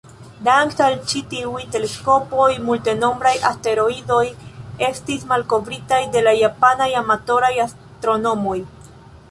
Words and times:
Dank'al 0.45 0.95
ĉi-tiuj 1.09 1.59
teleskopoj, 1.75 2.47
multenombraj 2.69 3.35
asteroidoj 3.51 4.23
estis 4.89 5.29
malkovritaj 5.35 6.01
de 6.17 6.27
la 6.29 6.35
japanaj 6.41 6.91
amatoraj 7.05 7.55
astronomoj. 7.69 8.59